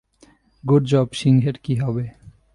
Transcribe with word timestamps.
Good 0.63 0.83
job- 0.83 1.07
সিংহের 1.19 1.57
কি 1.63 1.73
হবে? 1.75 2.05